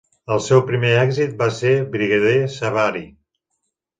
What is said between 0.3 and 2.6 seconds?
El seu primer èxit va ser "Brigadier